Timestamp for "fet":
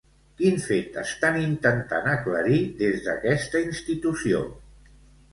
0.67-0.95